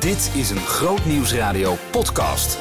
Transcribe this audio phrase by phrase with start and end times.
[0.00, 2.58] Dit is een Groot Nieuwsradio podcast.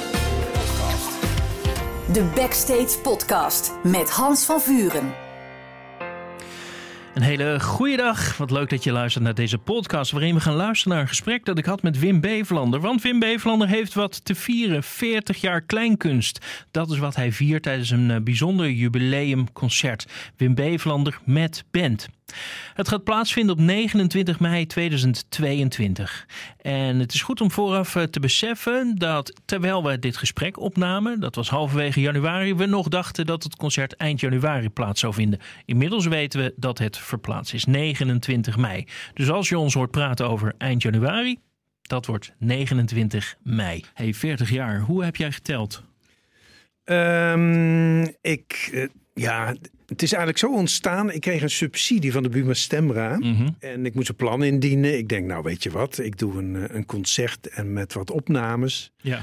[2.13, 5.13] De Backstage Podcast met Hans van Vuren.
[7.13, 8.37] Een hele goede dag.
[8.37, 10.11] Wat leuk dat je luistert naar deze podcast.
[10.11, 12.79] Waarin we gaan luisteren naar een gesprek dat ik had met Wim Bevelander.
[12.79, 16.45] Want Wim Bevelander heeft wat te vieren: 40 jaar kleinkunst.
[16.71, 20.05] Dat is wat hij viert tijdens een eh, bijzonder jubileumconcert.
[20.37, 22.07] Wim Bevelander met band.
[22.73, 26.25] Het gaat plaatsvinden op 29 mei 2022.
[26.61, 31.19] En het is goed om vooraf eh, te beseffen dat terwijl we dit gesprek opnamen,
[31.19, 35.39] dat was halverwege januari, we nog dachten dat het concert eind januari plaats zou vinden.
[35.65, 38.87] Inmiddels weten we dat het verplaatst is 29 mei.
[39.13, 41.39] Dus als je ons hoort praten over eind januari,
[41.81, 43.83] dat wordt 29 mei.
[43.93, 45.83] Hey, 40 jaar, hoe heb jij geteld?
[46.85, 49.55] Um, ik, uh, ja,
[49.91, 51.11] het is eigenlijk zo ontstaan.
[51.11, 53.17] Ik kreeg een subsidie van de Buma Stemra.
[53.17, 53.55] Mm -hmm.
[53.59, 54.97] En ik moest een plan indienen.
[54.97, 58.11] Ik denk, nou weet je wat, ik doe een, eh, een concert en met wat
[58.11, 58.91] opnames.
[59.01, 59.21] Ja.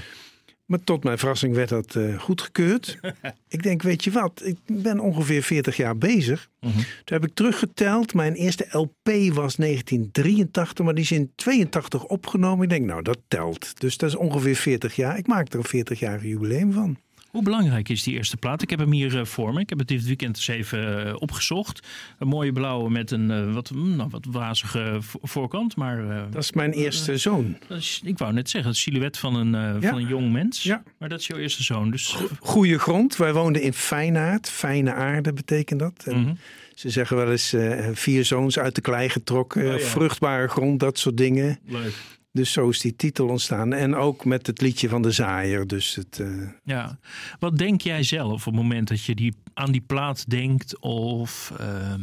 [0.65, 2.99] Maar tot mijn verrassing werd dat uh, goedgekeurd.
[3.49, 6.49] ik denk, weet je wat, ik ben ongeveer 40 jaar bezig.
[6.61, 6.83] Mm -hmm.
[7.05, 8.15] Toen heb ik teruggeteld.
[8.15, 12.63] Mijn eerste LP was 1983, maar die is in 82 opgenomen.
[12.63, 13.81] Ik denk, nou dat telt.
[13.81, 15.19] Dus dat is ongeveer 40 jaar.
[15.19, 16.99] Ik maak er een 40-jarig jubileum van.
[17.29, 18.63] Hoe belangrijk is die eerste plaat?
[18.63, 19.61] Ik heb hem hier uh, voor me.
[19.61, 21.87] Ik heb het dit weekend eens even uh, opgezocht.
[22.19, 25.77] Een mooie blauwe met een uh, wat, nou, wat wazige voorkant.
[25.77, 27.57] Maar, dat is mijn eerste zoon.
[27.69, 29.89] Is, ik wou net zeggen, het silhouet van een, ja.
[29.89, 30.63] van een jong mens.
[30.63, 30.83] Ja.
[30.99, 31.91] Maar dat is jouw eerste zoon.
[31.91, 32.17] Dus...
[32.41, 33.17] Goeie grond.
[33.17, 34.51] Wij woonden in Feyenaard.
[34.51, 36.05] Fijne aarde betekent dat.
[36.07, 36.39] En mm -hmm.
[36.75, 37.55] Ze zeggen wel eens
[37.93, 39.73] vier zoons uit de klei getrokken.
[39.73, 39.87] Oh, ja.
[39.87, 41.59] Vruchtbare grond, dat soort dingen.
[41.67, 41.95] Leuk.
[42.39, 43.73] Dus zo is die titel ontstaan.
[43.73, 45.67] En ook met het liedje van de zaaier.
[45.67, 46.49] Dus het, uh...
[46.65, 46.99] Ja.
[47.39, 51.53] Wat denk jij zelf op het moment dat je die, aan die plaat denkt of,
[51.61, 51.95] uh,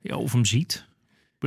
[0.00, 0.84] ja, of hem ziet?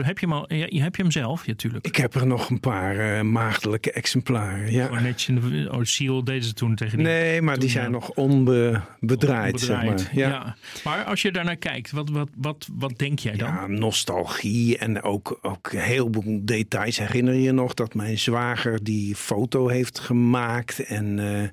[0.04, 1.88] Heb je hem, al, je, heb je hem zelf, natuurlijk?
[1.88, 4.72] Ik heb er nog een paar uh, maagdelijke exemplaren.
[4.72, 4.90] Ja.
[4.90, 7.08] Maar net in de oh, Seal deden ze toen tegen die.
[7.08, 7.92] Nee, maar toen, die zijn ja.
[7.92, 10.10] nog onbedraaid, zeg maar.
[10.12, 10.28] Ja.
[10.30, 10.56] ja.
[10.84, 13.48] Maar als je daarnaar kijkt, wat, wat, wat, wat denk jij dan?
[13.48, 16.98] Ja, nostalgie en ook, ook een heleboel details.
[16.98, 21.18] Herinner je nog dat mijn zwager die foto heeft gemaakt en...
[21.18, 21.44] Uh,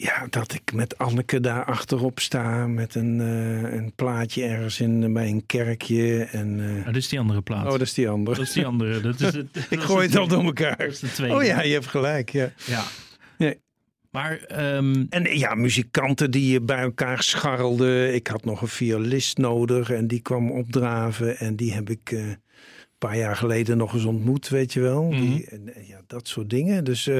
[0.00, 5.12] ja, dat ik met Anneke daar achterop sta met een, uh, een plaatje ergens in,
[5.12, 6.24] bij een kerkje.
[6.24, 6.78] En, uh...
[6.78, 7.64] oh, dat is die andere plaat.
[7.64, 8.36] Oh, dat is die andere.
[8.36, 9.00] Dat is die andere.
[9.00, 10.76] Dat is het, ik gooi het al door elkaar.
[10.76, 11.34] Dat is de tweede.
[11.34, 12.30] Oh ja, je hebt gelijk.
[12.30, 12.52] Ja.
[12.64, 12.84] ja.
[13.38, 13.60] Nee.
[14.10, 14.40] Maar,
[14.76, 15.06] um...
[15.10, 18.14] En ja, muzikanten die bij elkaar scharrelden.
[18.14, 21.38] Ik had nog een violist nodig en die kwam opdraven.
[21.38, 22.38] En die heb ik uh, een
[22.98, 25.02] paar jaar geleden nog eens ontmoet, weet je wel.
[25.02, 25.20] Mm -hmm.
[25.20, 26.84] die, en, ja, dat soort dingen.
[26.84, 27.10] Dus...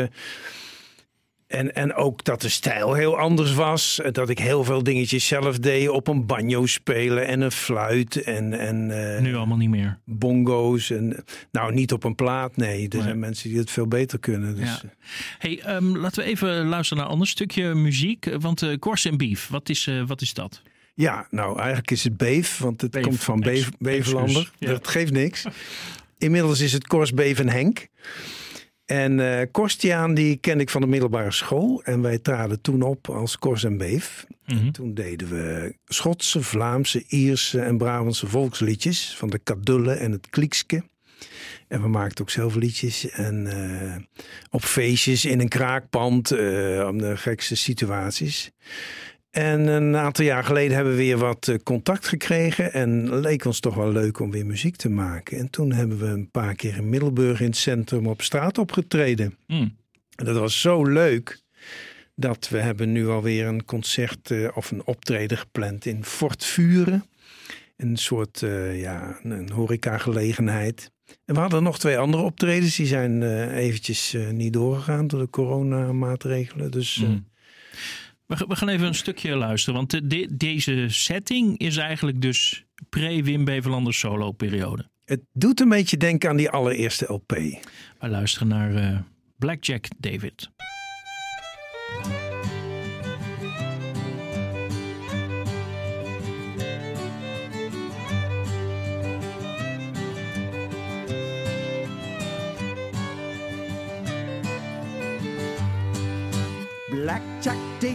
[1.51, 4.01] En, en ook dat de stijl heel anders was.
[4.13, 5.89] Dat ik heel veel dingetjes zelf deed.
[5.89, 8.23] Op een banjo spelen en een fluit.
[8.23, 9.99] En, en, uh, nu allemaal niet meer.
[10.05, 10.91] Bongo's.
[10.91, 12.57] En, nou, niet op een plaat.
[12.57, 13.03] Nee, er nee.
[13.03, 14.57] zijn mensen die het veel beter kunnen.
[14.57, 14.65] Dus.
[14.65, 14.81] Ja.
[15.39, 18.29] Hey, um, laten we even luisteren naar een ander stukje muziek.
[18.39, 20.63] Want uh, Kors en Beef, wat is, uh, wat is dat?
[20.95, 22.59] Ja, nou eigenlijk is het Beef.
[22.59, 23.03] Want het Beef.
[23.03, 24.51] komt van Beef, Bevelander.
[24.59, 24.71] Ja.
[24.71, 25.45] Dat geeft niks.
[26.19, 27.89] Inmiddels is het Kors, Beef en Henk.
[28.91, 31.83] En uh, Korstiaan, die ken ik van de middelbare school.
[31.85, 34.27] En wij traden toen op als Kors en Beef.
[34.47, 34.73] Mm -hmm.
[34.73, 39.15] Toen deden we Schotse, Vlaamse, Ierse en Brabantse volksliedjes.
[39.17, 40.83] Van de Kadulle en het Kliekske.
[41.69, 43.11] En we maakten ook zelf liedjes.
[43.11, 43.97] En uh,
[44.51, 46.33] op feestjes in een kraakpand.
[46.33, 48.51] Uh, om de gekste situaties.
[49.31, 52.73] En een aantal jaar geleden hebben we weer wat contact gekregen.
[52.73, 55.39] En leek ons toch wel leuk om weer muziek te maken.
[55.39, 59.37] En toen hebben we een paar keer in Middelburg in het centrum op straat opgetreden.
[59.47, 59.77] Mm.
[60.15, 61.41] En dat was zo leuk.
[62.15, 67.05] Dat we hebben nu alweer een concert uh, of een optreden gepland in Fort Vuren.
[67.77, 70.91] Een soort uh, ja, een horecagelegenheid.
[71.25, 72.77] En we hadden nog twee andere optredens.
[72.77, 76.71] Die zijn uh, eventjes niet doorgegaan door de coronamaatregelen.
[76.71, 76.97] Dus...
[76.97, 77.29] Mm.
[78.39, 83.95] We gaan even een stukje luisteren, want de, deze setting is eigenlijk dus pre-Wim Beverlander
[83.95, 84.89] solo periode.
[85.05, 87.31] Het doet een beetje denken aan die allereerste LP.
[87.99, 88.99] We luisteren naar uh,
[89.39, 90.51] Blackjack David.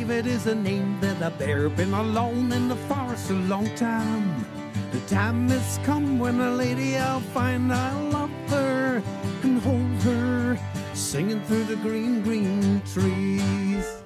[0.07, 1.67] David is a name that I bear.
[1.67, 4.45] Been alone in the forest a long time.
[4.91, 9.01] The time has come when a lady I'll find I love her
[9.41, 10.59] and hold her,
[10.93, 14.03] singing through the green, green trees.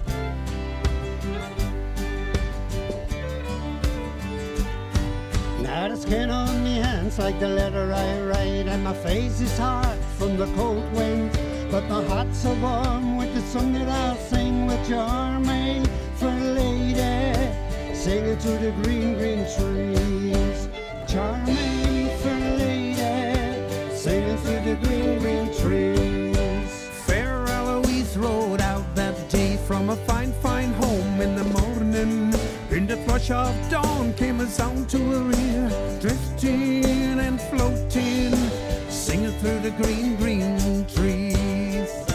[5.60, 9.58] Now the skin on me hands like the letter I write, and my face is
[9.58, 14.16] hard from the cold wind But the heart's so warm with the song that I'll
[14.16, 20.68] sing with your made for lady, singing to the green, green trees.
[21.06, 26.88] Charming for lady, singing to the green, green trees.
[27.06, 32.34] Fair Eloise rode out that day from a fine, fine home in the morning.
[32.72, 38.34] In the flush of dawn came a sound to her ear, drifting and floating,
[39.10, 42.09] singing through the green, green trees.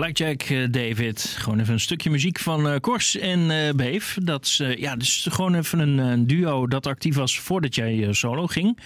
[0.00, 1.34] Blackjack eh, David.
[1.38, 4.18] Gewoon even een stukje muziek van eh, Kors en eh, Beef.
[4.22, 8.46] Dat is, ja, dus gewoon even een, een duo dat actief was voordat jij solo
[8.46, 8.78] ging.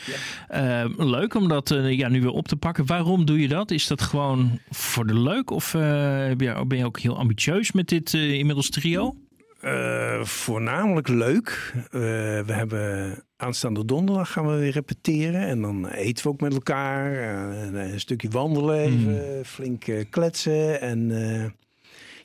[0.48, 2.86] Eh, leuk om dat ja, nu weer op te pakken.
[2.86, 3.70] Waarom doe je dat?
[3.70, 5.50] Is dat gewoon voor de leuk?
[5.50, 9.16] Of ben je- ook heel ambitieus met dit inmiddels trio?
[9.64, 11.72] Eh, voornamelijk leuk.
[11.74, 12.00] Eh,
[12.40, 15.40] we hebben aanstaande donderdag gaan we weer repeteren.
[15.40, 17.12] En dan eten we ook met elkaar.
[17.12, 19.44] Eh, een stukje wandelen even.
[19.44, 20.80] Flink kletsen.
[20.80, 21.08] En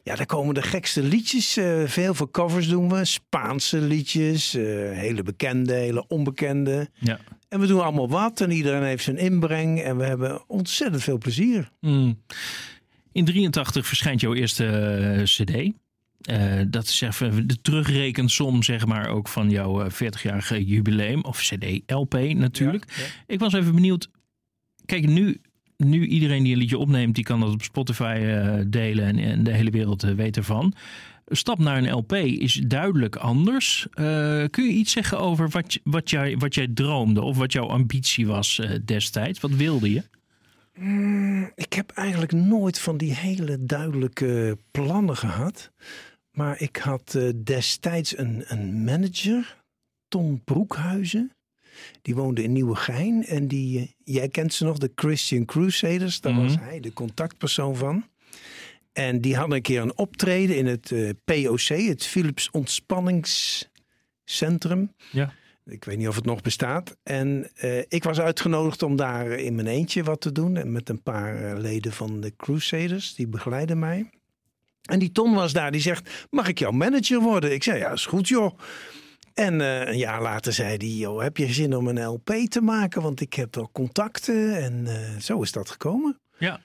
[0.04, 1.58] ja, daar komen de gekste liedjes.
[1.86, 3.06] veel voor covers doen we.
[3.06, 4.52] Spaanse liedjes.
[4.92, 6.90] hele bekende, hele onbekende.
[6.94, 7.20] Ja.
[7.50, 8.42] En we doen allemaal wat.
[8.42, 9.82] En iedereen heeft zijn inbreng.
[9.82, 11.72] En we hebben ontzettend veel plezier.
[11.82, 12.22] Mm.
[13.12, 15.72] In 83 verschijnt jouw eerste cd.
[16.22, 21.24] Eh, dat is even de terugrekensom, zeg maar, ook van jouw eh, 40-jarige jubileum.
[21.24, 23.14] Of cd, LP natuurlijk.
[23.28, 24.10] Ik was even benieuwd.
[24.86, 25.42] Kijk, nu,
[25.78, 29.06] nu iedereen die een liedje opneemt, die kan dat op Spotify eh, delen.
[29.06, 30.74] En, en de hele wereld eh, weet ervan.
[31.32, 33.88] Stap naar een LP is duidelijk anders.
[33.94, 34.04] Eh,
[34.50, 37.22] kun je iets zeggen over wat, wat, jij, wat jij droomde?
[37.22, 39.40] Of wat jouw ambitie was eh, destijds?
[39.40, 40.04] Wat wilde je?
[41.56, 45.72] Ik heb eigenlijk nooit van die hele duidelijke plannen gehad.
[46.32, 49.58] Maar ik had eh, destijds een, een manager,
[50.08, 51.32] Tom Broekhuizen.
[52.02, 53.26] Die woonde in Nieuwegein.
[53.26, 56.22] En die, eh, jij kent ze nog, de Christian Crusaders.
[56.22, 56.64] Daar was Mhm.
[56.64, 58.08] hij de contactpersoon van.
[58.94, 64.94] En die hadden een keer een optreden in het eh, POC, het Philips Ontspanningscentrum.
[65.12, 65.34] Ja.
[65.66, 66.98] Ik weet niet of het nog bestaat.
[67.04, 67.52] En
[67.88, 70.58] ik was uitgenodigd om daar in mijn eentje wat te doen.
[70.58, 74.10] En met een paar leden van de Crusaders, die begeleiden mij.
[74.90, 77.54] En die Ton was daar, die zegt, mag ik jouw manager worden?
[77.54, 78.58] Ik zei, ja, is goed joh.
[79.34, 82.62] En eh, een jaar later zei hij, joh, heb je zin om een LP te
[82.62, 83.02] maken?
[83.02, 84.58] Want ik heb wel contacten.
[84.64, 86.20] En eh, zo is dat gekomen.
[86.38, 86.60] Ja.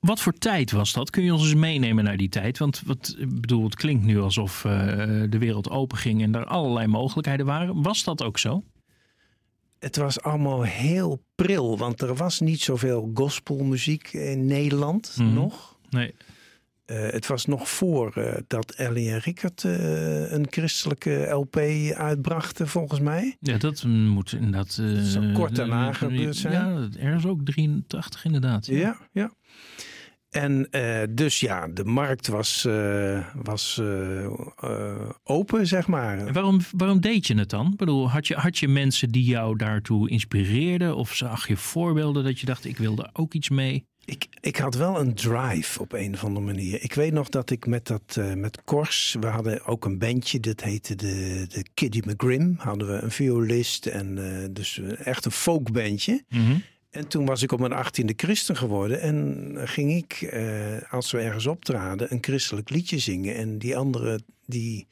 [0.00, 1.10] Wat voor tijd was dat?
[1.10, 2.58] Kun je ons eens meenemen naar die tijd?
[2.58, 4.72] Want wat, ik bedoel, het klinkt nu alsof eh,
[5.28, 7.82] de wereld open ging en er allerlei mogelijkheden waren.
[7.82, 8.62] Was dat ook zo?
[9.78, 15.32] Het was allemaal heel pril, want er was niet zoveel gospelmuziek in Nederland Mhm.
[15.34, 15.76] nog.
[15.90, 16.14] Nee.
[16.84, 21.56] Eh, het was nog voor eh, dat Ellie en Rickert eh, een christelijke LP
[21.96, 23.36] uitbrachten, volgens mij.
[23.40, 24.72] Ja, dat moet inderdaad.
[25.04, 26.52] Zo kort daarna gebeurd zijn.
[26.52, 28.66] Ja, ergens ook 83 inderdaad.
[28.66, 29.32] Ja, ja.
[30.30, 30.68] En
[31.10, 32.68] dus ja, de markt was,
[33.34, 33.80] was
[35.22, 36.18] open, zeg maar.
[36.18, 37.70] En waarom, waarom deed je het dan?
[37.70, 40.96] Ik bedoel, had je, had je mensen die jou daartoe inspireerden?
[40.96, 43.86] Of zag je voorbeelden dat je dacht, ik wilde ook iets mee?
[44.04, 46.82] Ik, ik had wel een drive op een of andere manier.
[46.82, 50.60] Ik weet nog dat ik met dat met Kors, we hadden ook een bandje, dat
[50.60, 52.54] heette de, de Kiddy McGrim.
[52.58, 54.14] Hadden we een violist en
[54.52, 56.24] dus echt een folkbandje.
[56.28, 56.62] Mm -hmm.
[56.94, 59.00] En toen was ik op mijn achttiende christen geworden.
[59.00, 63.34] En ging ik, eh, als we ergens optraden, een christelijk liedje zingen.
[63.34, 64.86] En die anderen, die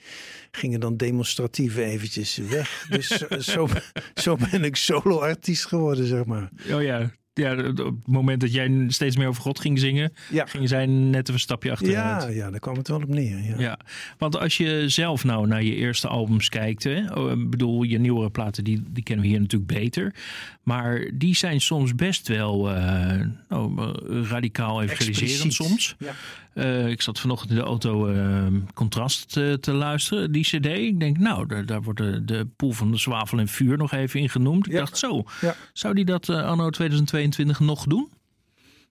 [0.51, 2.87] gingen dan demonstratief eventjes weg.
[2.89, 3.07] Dus
[3.39, 3.69] zo,
[4.25, 6.51] zo ben ik solo-artiest geworden, zeg maar.
[6.71, 10.47] Oh ja, ja, op het moment dat jij steeds meer over God ging zingen, ja.
[10.47, 12.23] ging zij net een stapje achteruit.
[12.23, 13.45] Ja, ja, daar kwam het wel op neer.
[13.45, 13.59] Ja.
[13.59, 13.79] ja.
[14.19, 18.31] want als je zelf nou naar je eerste albums kijkt, hè, oh, bedoel, je nieuwere
[18.31, 20.15] platen, die, die kennen we hier natuurlijk beter.
[20.63, 25.95] Maar die zijn soms best wel uh, oh, radicaal evangeliserend soms.
[25.99, 26.15] Ja.
[26.55, 30.67] Uh, ik zat vanochtend in de auto uh, Contrast te, te, luisteren, die cd.
[30.67, 33.93] Ik denk, nou, daar, daar wordt de, de poel van de zwavel en vuur nog
[33.93, 34.67] even in genoemd.
[34.67, 35.57] Ik dacht, zo, ja.
[35.73, 38.11] zou die dat uh, anno 2022 nog doen?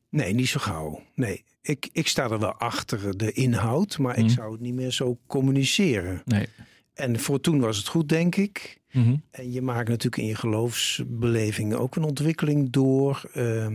[0.10, 1.02] Nee, niet zo gauw.
[1.16, 4.92] Nee, ik, ik sta er wel achter de inhoud, maar ik zou het niet meer
[4.92, 6.22] zo communiceren.
[6.26, 6.48] Nee.
[6.94, 8.80] En voor toen was het goed, denk ik.
[8.92, 9.24] Mm -hmm.
[9.32, 13.24] En je maakt natuurlijk in je geloofsbeleving ook een ontwikkeling door.
[13.36, 13.68] Uh,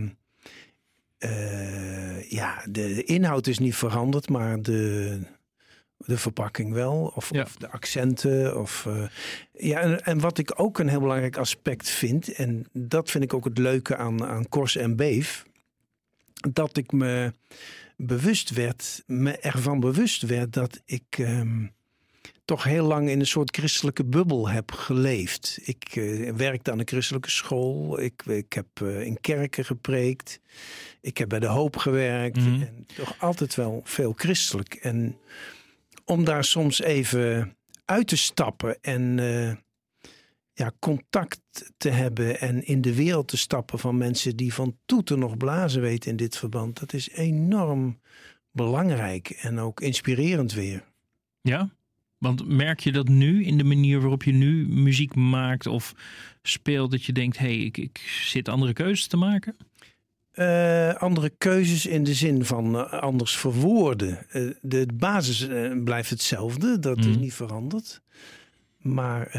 [1.19, 5.19] uh, ja, de inhoud is niet veranderd, maar de,
[5.97, 7.11] de verpakking wel.
[7.15, 7.41] Of, ja.
[7.41, 8.59] of de accenten.
[8.59, 9.07] Of, uh,
[9.51, 13.33] ja, en, en, wat ik ook een heel belangrijk aspect vind, en dat vind ik
[13.33, 15.45] ook het leuke aan, aan Kors en Beef,
[16.51, 17.33] dat ik me
[17.95, 21.17] bewust werd, me ervan bewust werd dat ik.
[21.17, 21.75] Um,
[22.47, 25.59] toch heel lang in een soort christelijke bubbel heb geleefd.
[25.63, 27.99] Ik uh, werkte aan een christelijke school.
[27.99, 30.39] Ik, ik heb uh, in kerken gepreekt.
[31.01, 32.39] Ik heb bij de hoop gewerkt.
[32.39, 32.61] Mm.
[32.61, 34.73] En toch altijd wel veel christelijk.
[34.73, 35.17] En
[36.05, 39.53] om daar soms even uit te stappen en uh,
[40.53, 45.19] ja, contact te hebben en in de wereld te stappen van mensen die van toeten
[45.19, 47.99] nog blazen weten in dit verband, dat is enorm
[48.51, 50.83] belangrijk en ook inspirerend weer.
[51.41, 51.75] Ja,
[52.17, 55.93] want merk je dat nu in de manier waarop je nu muziek maakt of
[56.41, 59.55] speelt, dat je denkt: hé, hey, ik, ik zit andere keuzes te maken?
[60.35, 64.25] Uh, andere keuzes in de zin van uh, anders verwoorden.
[64.33, 65.47] Uh, de basis
[65.83, 67.09] blijft hetzelfde, dat mm.
[67.09, 68.01] is niet veranderd.
[68.93, 69.29] Maar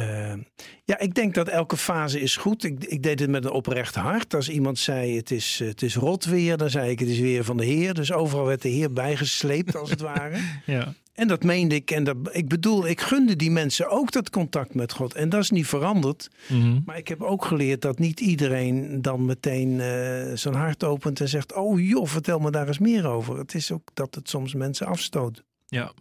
[0.85, 2.65] ja, ik denk dat elke fase is goed.
[2.65, 4.35] Ik, ik, deed het met een oprecht hart.
[4.35, 7.45] Als iemand zei het is, het is rot weer, dan zei ik het is weer
[7.45, 7.95] van de Heer.
[7.95, 10.39] Dus overal werd de Heer bijgesleept als het ware.
[10.67, 10.95] ja.
[11.19, 11.91] En dat meende ik.
[11.91, 15.15] En dat, ik bedoel, ik gunde die mensen ook dat contact met God.
[15.15, 16.29] En dat is niet veranderd.
[16.49, 16.83] Mm-hmm.
[16.85, 21.29] Maar ik heb ook geleerd dat niet iedereen dan meteen uh, zijn hart opent en
[21.29, 23.39] zegt: Oh joh, vertel me daar eens meer over.
[23.39, 25.45] Het is ook dat het soms mensen afstoot.
[25.67, 25.93] Ja.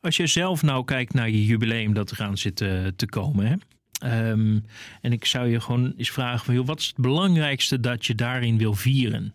[0.00, 3.46] Als je zelf nou kijkt naar je jubileum dat eraan zit uh, te komen.
[3.46, 3.56] Hè?
[4.30, 4.64] Um,
[5.00, 8.14] en ik zou je gewoon eens vragen: van, joh, wat is het belangrijkste dat je
[8.14, 9.34] daarin wil vieren?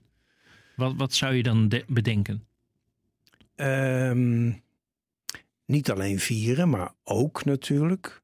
[0.75, 2.45] Wat, wat zou je dan bedenken?
[3.55, 4.61] Um,
[5.65, 8.21] niet alleen vieren, maar ook natuurlijk.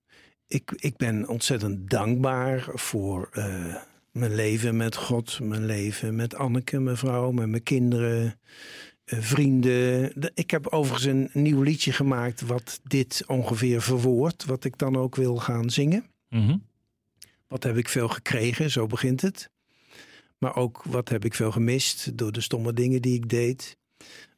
[0.47, 3.75] Ik, ik ben ontzettend dankbaar voor uh,
[4.11, 8.39] mijn leven met God, mijn leven met Anneke, mijn vrouw, met mijn kinderen,
[9.15, 10.13] vrienden.
[10.33, 15.15] Ik heb overigens een nieuw liedje gemaakt wat dit ongeveer verwoordt, wat ik dan ook
[15.15, 16.05] wil gaan zingen.
[16.29, 16.65] Mm
[17.47, 19.49] Wat heb ik veel gekregen, zo begint het.
[20.37, 23.77] Maar ook wat heb ik veel gemist door de stomme dingen die ik deed.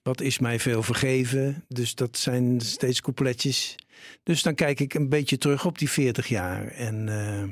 [0.03, 1.65] Wat is mij veel vergeven?
[1.67, 3.75] Dus dat zijn steeds coupletjes.
[4.23, 6.67] Dus dan kijk ik een beetje terug op die 40 jaar.
[6.67, 7.43] En uh,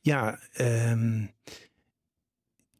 [0.00, 1.30] ja, um,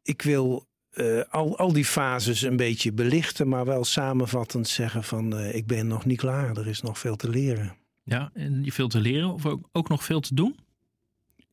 [0.03, 5.39] ik wil uh, al, al die fases een beetje belichten, maar wel samenvattend zeggen van
[5.39, 6.57] uh, ik ben nog niet klaar.
[6.57, 7.75] Er is nog veel te leren.
[8.03, 10.59] Ja, en je veel te leren of ook, ook nog veel te doen?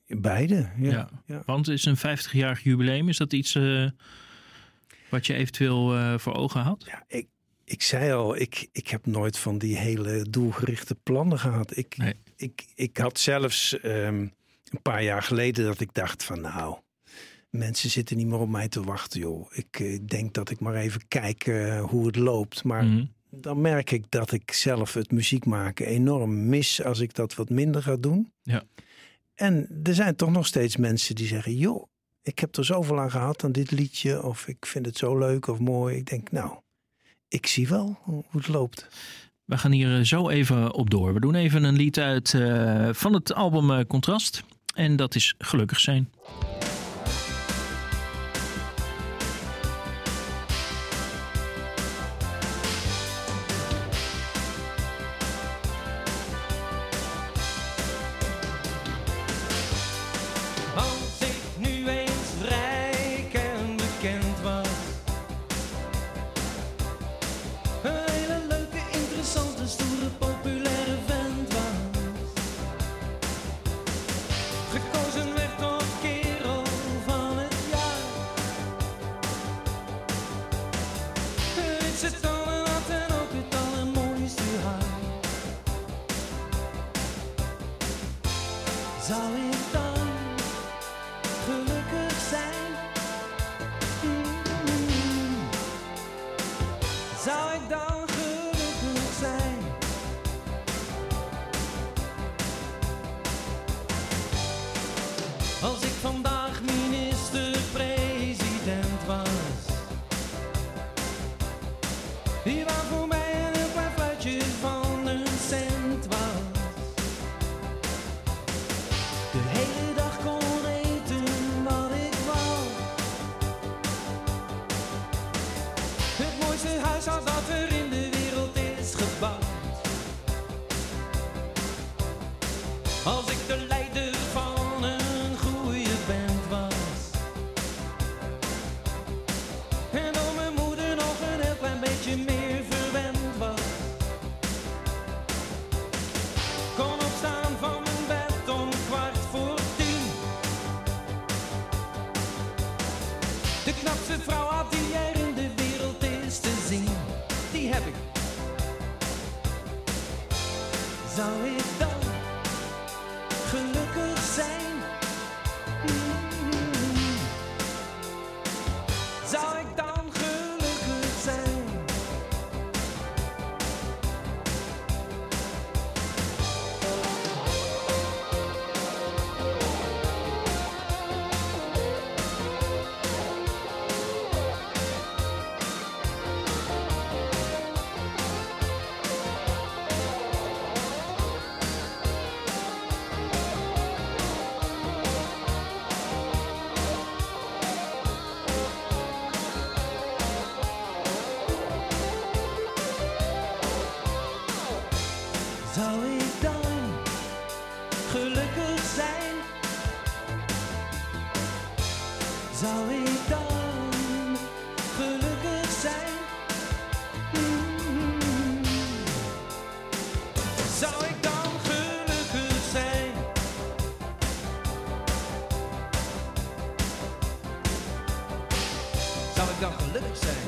[0.06, 0.90] Beide, ja.
[0.90, 1.08] ja.
[1.26, 1.42] ja.
[1.46, 3.58] Want is een 50-jarig jubileum, is dat iets
[5.08, 6.84] wat je eventueel voor ogen had?
[6.86, 7.26] Ja, ik,
[7.64, 11.76] ik zei al, ik, ik heb nooit van die hele doelgerichte plannen gehad.
[11.76, 11.96] Ik,
[12.36, 14.32] ik, ik had zelfs um,
[14.64, 16.78] een paar jaar geleden dat ik dacht van nou,
[17.52, 19.46] mensen zitten niet meer op mij te wachten joh.
[19.52, 22.64] Ik uh, denk dat ik maar even kijk uh, hoe het loopt.
[22.64, 23.12] Maar mm -hmm.
[23.30, 27.50] dan merk ik dat ik zelf het muziek maken enorm mis als ik dat wat
[27.50, 28.32] minder ga doen.
[28.42, 28.62] Ja.
[29.34, 31.86] En er zijn toch nog steeds mensen die zeggen, joh,
[32.22, 34.22] ik heb er zoveel aan gehad aan dit liedje.
[34.22, 35.96] Of ik vind het zo leuk of mooi.
[35.96, 36.58] Ik denk, nou,
[37.28, 38.88] ik zie wel hoe het loopt.
[39.44, 41.14] We gaan hier eh, zo even op door.
[41.14, 44.42] We doen even een lied uit uh, van het album Contrast.
[44.74, 46.10] En dat is Gelukkig zijn.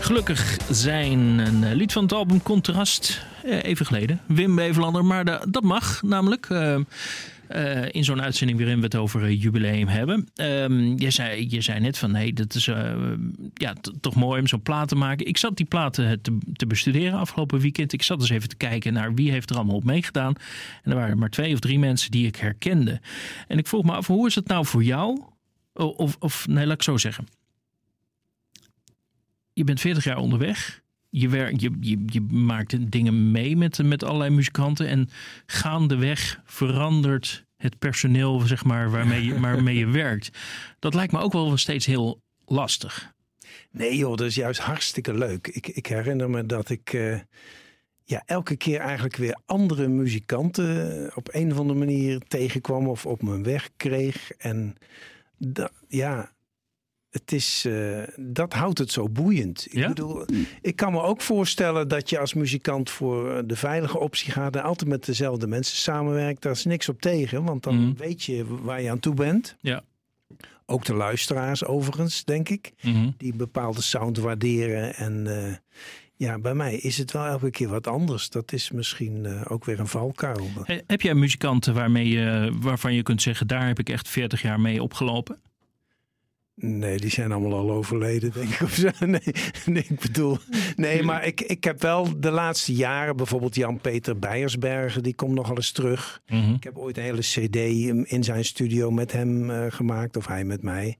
[0.05, 1.19] Gelukkig zijn?
[1.39, 3.27] Een lied van het album Contrast.
[3.45, 4.21] eh, Even geleden.
[4.27, 5.05] Wim Bevelander.
[5.05, 6.47] Maar da- dat mag namelijk.
[6.51, 6.75] eh,
[7.49, 10.29] eh, in zo'n uitzending waarin we het over eh, jubileum hebben.
[10.35, 12.65] Ehm, je, zei, je zei net van nee, dat is
[13.55, 15.27] ja, toch mooi om zo'n plaat te maken.
[15.27, 17.93] Ik zat die platen te, te bestuderen afgelopen weekend.
[17.93, 20.35] Ik zat dus even te kijken naar wie heeft er allemaal op meegedaan.
[20.83, 23.01] En er waren maar twee of drie mensen die ik herkende.
[23.49, 25.21] En ik vroeg me af, hoe is het nou voor jou?
[25.75, 27.27] Of, of nee, laat ik zo zeggen
[29.55, 30.83] je bent 40 jaar onderweg.
[31.11, 34.89] Je, wer, je, je, je maakt dingen mee met, met allerlei muzikanten.
[34.89, 35.09] En
[35.47, 40.31] gaandeweg verandert het personeel zeg maar, waarmee, je, waarmee je werkt.
[40.79, 43.13] Dat lijkt me ook wel steeds heel lastig.
[43.71, 45.47] Nee joh, dat is juist hartstikke leuk.
[45.47, 47.19] Ik, ik herinner me dat ik eh,
[48.05, 53.23] ja, elke keer eigenlijk weer andere muzikanten op een of andere manier tegenkwam of op
[53.23, 54.31] mijn weg kreeg.
[54.31, 54.77] En
[55.39, 56.33] da, ja,
[57.15, 59.67] het is, eh, dat houdt het zo boeiend.
[59.67, 59.89] Ik Ja?
[59.89, 60.25] bedoel,
[60.63, 64.63] ik kan me ook voorstellen dat je als muzikant voor de veilige optie gaat en
[64.63, 66.43] altijd met dezelfde mensen samenwerkt.
[66.43, 67.95] Daar is niks op tegen, want dan Mhm.
[67.97, 69.57] weet je waar je aan toe bent.
[69.61, 69.83] Ja.
[70.67, 72.73] Ook de luisteraars overigens, denk ik
[73.17, 74.95] die bepaalde sound waarderen.
[74.95, 75.53] En eh,
[76.17, 78.29] ja, bij mij is het wel elke keer wat anders.
[78.31, 80.47] Dat is misschien eh, ook weer een valkuil.
[80.65, 84.43] He- Heb jij muzikanten waarmee je, waarvan je kunt zeggen, daar heb ik echt 40
[84.43, 85.39] jaar mee opgelopen?
[86.57, 88.61] Nee, die zijn allemaal al overleden, denk ik.
[88.61, 88.89] Of zo.
[89.07, 89.21] Nee,
[89.67, 90.39] nee, ik bedoel.
[90.77, 95.47] Nee, maar ik, ik heb wel de laatste jaren, bijvoorbeeld Jan-Peter Beiersbergen, die komt nog
[95.49, 96.23] wel eens terug.
[96.55, 97.57] Ik heb ooit een hele CD
[98.11, 100.99] in zijn studio met hem eh, gemaakt, of hij met mij.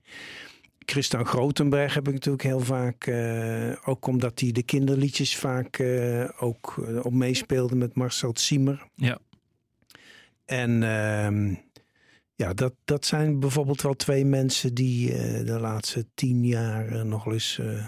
[0.85, 6.29] Christian Grotenberg heb ik natuurlijk heel vaak, eh, ook omdat hij de kinderliedjes vaak eh,
[6.39, 8.87] ook op meespeelde met Marcel Siemer.
[8.95, 9.19] Ja.
[10.45, 11.53] En ehm,
[12.35, 17.01] ja, dat, dat zijn bijvoorbeeld wel twee mensen die eh, de laatste tien jaar eh,
[17.01, 17.85] nog eens eh,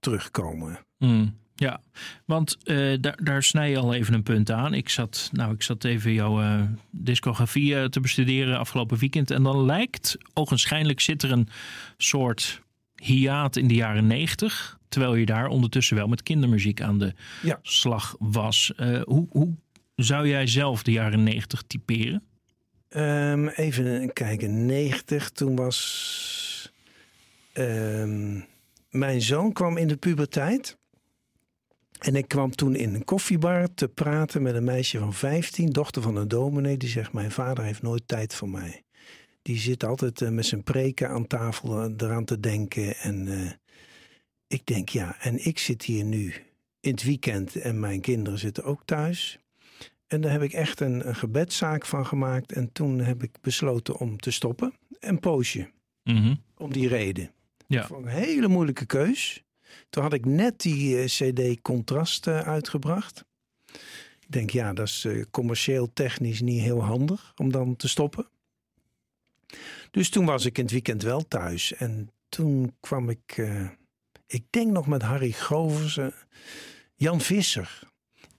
[0.00, 0.78] terugkomen.
[0.98, 1.80] Mm, ja,
[2.24, 2.56] want
[3.00, 4.74] daar, daar snij je al even een punt aan.
[4.74, 9.30] Ik zat, nou, ik zat even jouw discografie te bestuderen afgelopen weekend.
[9.30, 11.48] En dan lijkt, ogenschijnlijk zit er een
[11.96, 12.62] soort
[12.94, 14.78] hiaat in de jaren negentig.
[14.88, 17.58] Terwijl je daar ondertussen wel met kindermuziek aan de Ja.
[17.62, 18.72] slag was.
[19.04, 19.54] Hoe, hoe
[19.94, 22.22] zou jij zelf de jaren negentig typeren?
[22.92, 26.72] Ehm, even kijken, 90, toen was...
[27.52, 28.40] ehm,
[28.90, 30.78] mijn zoon kwam in de puberteit.
[31.98, 36.02] En ik kwam toen in een koffiebar te praten met een meisje van 15, dochter
[36.02, 36.76] van een dominee.
[36.76, 38.82] Die zegt, mijn vader heeft nooit tijd voor mij.
[39.42, 42.96] Die zit altijd eh, met zijn preken aan tafel eh, eraan te denken.
[42.96, 43.50] En eh,
[44.46, 46.34] ik denk, ja, en ik zit hier nu
[46.80, 49.38] in het weekend en mijn kinderen zitten ook thuis.
[50.12, 52.52] En daar heb ik echt een, een gebedszaak van gemaakt.
[52.52, 54.74] En toen heb ik besloten om te stoppen.
[55.00, 55.70] Een poosje.
[56.02, 56.34] Mhm.
[56.56, 57.30] Om die reden.
[57.66, 57.88] Ja.
[57.90, 59.42] Een hele moeilijke keus.
[59.90, 63.24] Toen had ik net die eh, CD Contrast eh, uitgebracht.
[64.20, 68.28] Ik denk, ja, dat is eh, commercieel technisch niet heel handig om dan te stoppen.
[69.90, 71.74] Dus toen was ik in het weekend wel thuis.
[71.74, 73.48] En toen kwam ik,
[74.26, 76.06] ik denk nog met Harry Grovers, eh,
[76.94, 77.91] Jan Visser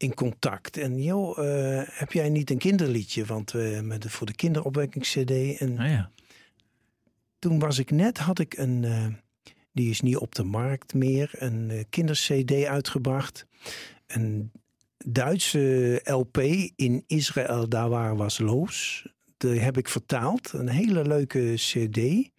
[0.03, 0.77] in contact.
[0.77, 3.25] En joh, eh, heb jij niet een kinderliedje?
[3.25, 5.31] Want we met de, voor de kinderopwekkings-CD.
[5.57, 6.11] En Nou ja.
[7.39, 9.05] toen was ik net, had ik een, eh,
[9.71, 13.45] die is niet op de markt meer, een eh, kinder-CD uitgebracht.
[14.07, 14.51] Een
[15.05, 16.37] Duitse LP
[16.75, 19.07] in Israël, daar waar was Loos.
[19.37, 20.53] Die heb ik vertaald.
[20.53, 22.29] Een hele leuke CD.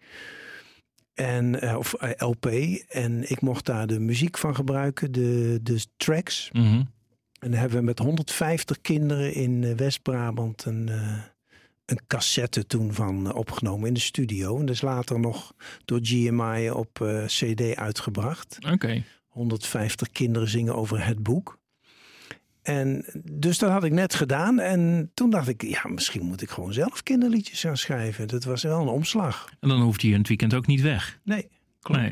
[1.13, 2.45] En, of LP.
[2.87, 6.49] En ik mocht daar de muziek van gebruiken, de, de tracks.
[6.51, 6.81] Mhm.
[7.45, 11.17] En dan hebben we met 150 kinderen in eh, West-Brabant een, eh,
[11.85, 14.59] een cassette toen van eh, opgenomen in de studio.
[14.59, 15.53] En dat is later nog
[15.85, 18.57] door GMI op CD uitgebracht.
[18.71, 19.03] Oké.
[19.27, 21.59] 150 kinderen zingen over het boek.
[22.61, 24.59] En dus dat had ik net gedaan.
[24.59, 28.27] En toen dacht ik, ja, misschien moet ik gewoon zelf kinderliedjes gaan schrijven.
[28.27, 29.49] Dat was wel een omslag.
[29.59, 31.19] En dan hoeft hij in het weekend ook niet weg.
[31.23, 31.47] Nee,
[31.79, 32.01] klopt.
[32.01, 32.11] Nee.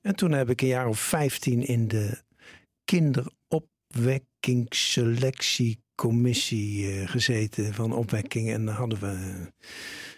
[0.00, 2.24] En toen heb ik een jaar of 15 in de
[2.86, 3.45] kinderopwekkingsselectiecommissie
[7.00, 8.52] eh, gezeten van opwekking.
[8.52, 9.46] En dan hadden we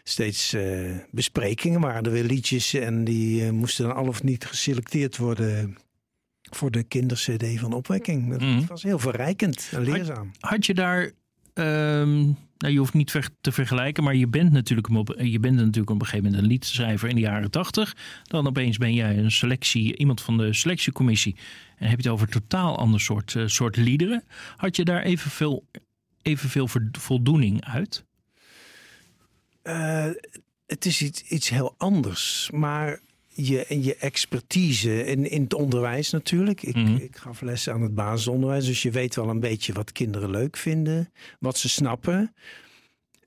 [0.02, 2.74] steeds eh, besprekingen, waren er weer liedjes.
[2.74, 5.76] En die eh, moesten dan al of niet geselecteerd worden
[6.50, 8.30] voor de kindercd van opwekking.
[8.30, 8.66] Dat Mhm.
[8.66, 10.30] was heel verrijkend en leerzaam.
[10.40, 11.10] Had je daar,
[11.54, 15.90] ehm, nou je hoeft niet te vergelijken, maar je bent natuurlijk, op, je bent natuurlijk
[15.90, 17.96] op een gegeven moment een liedschrijver in de jaren tachtig.
[18.22, 21.36] Dan opeens ben jij een selectie, iemand van de selectiecommissie.
[21.76, 24.24] En heb je het over totaal ander soort, eh, soort liederen.
[24.56, 25.68] Had je daar evenveel,
[26.22, 28.04] evenveel voldoening uit?
[29.62, 30.10] Eh,
[30.66, 32.50] het is iets, iets heel anders.
[32.52, 33.00] Maar
[33.46, 36.62] je, en je expertise in, in het onderwijs natuurlijk.
[36.62, 36.96] Ik, Mhm.
[36.96, 38.66] ik gaf lessen aan het basisonderwijs.
[38.66, 41.12] Dus je weet wel een beetje wat kinderen leuk vinden.
[41.40, 42.34] Wat ze snappen.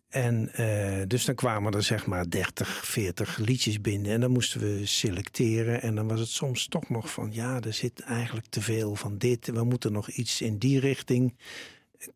[0.09, 4.11] En eh, dus dan kwamen er zeg maar 30, 40 liedjes binnen.
[4.11, 5.81] En dan moesten we selecteren.
[5.81, 7.29] En dan was het soms toch nog van...
[7.33, 9.47] ja, er zit eigenlijk te veel van dit.
[9.47, 11.35] We moeten nog iets in die richting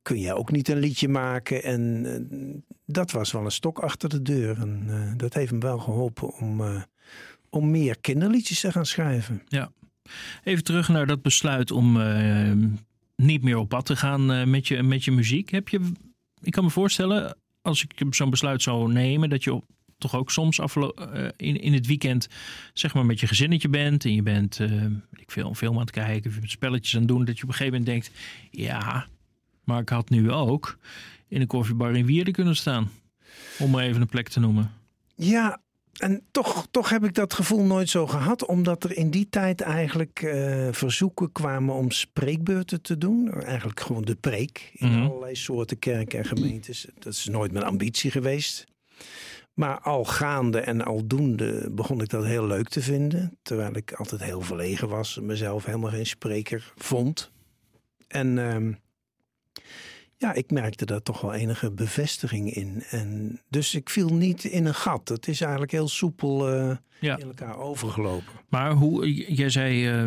[0.01, 1.63] kun jij ook niet een liedje maken.
[1.63, 4.57] En eh, dat was wel een stok achter de deur.
[4.59, 6.61] En eh, dat heeft hem wel geholpen om,
[7.55, 9.41] om meer kinderliedjes te gaan schrijven.
[10.43, 12.51] Even terug naar dat besluit om eh,
[13.15, 15.49] niet meer op pad te gaan eh, met, je, met je muziek.
[15.49, 15.91] Heb je,
[16.41, 19.65] ik kan me voorstellen, als ik zo'n besluit zou nemen, dat je op-
[19.97, 22.27] toch ook soms afgelo- eh, in, in het weekend
[22.73, 24.59] zeg maar met je gezinnetje bent en je bent
[25.15, 27.43] ik veel, een film aan het kijken, of je spelletjes aan het doen, dat je
[27.43, 28.19] op een gegeven moment denkt,
[28.51, 29.07] ja,
[29.63, 30.77] maar ik had nu ook
[31.27, 32.91] in een koffiebar in Wierden kunnen staan.
[33.59, 34.71] Om maar even een plek te noemen.
[35.15, 35.61] Ja,
[35.99, 38.45] en toch, toch heb ik dat gevoel nooit zo gehad.
[38.45, 43.31] Omdat er in die tijd eigenlijk eh, verzoeken kwamen om spreekbeurten te doen.
[43.41, 45.01] Eigenlijk gewoon de preek in Mhm.
[45.05, 46.87] allerlei soorten kerken en gemeentes.
[46.99, 48.65] Dat is nooit mijn ambitie geweest.
[49.53, 53.37] Maar al gaande en aldoende begon ik dat heel leuk te vinden.
[53.41, 55.17] Terwijl ik altijd heel verlegen was.
[55.17, 57.31] en Mezelf helemaal geen spreker vond.
[58.07, 58.73] En ehm,
[60.25, 62.83] ja, ik merkte daar toch wel enige bevestiging in.
[62.89, 65.09] En dus ik viel niet in een gat.
[65.09, 66.49] Het is eigenlijk heel soepel
[66.99, 67.17] Ja.
[67.17, 68.33] in elkaar overgelopen.
[68.49, 70.05] Maar hoe, jij zei, eh,